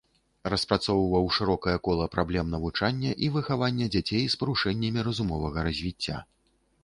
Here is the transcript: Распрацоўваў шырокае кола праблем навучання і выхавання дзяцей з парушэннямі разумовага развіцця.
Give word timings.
Распрацоўваў 0.51 1.25
шырокае 1.35 1.75
кола 1.87 2.07
праблем 2.15 2.49
навучання 2.55 3.11
і 3.27 3.31
выхавання 3.37 3.85
дзяцей 3.95 4.23
з 4.35 4.39
парушэннямі 4.45 4.99
разумовага 5.11 5.59
развіцця. 5.71 6.17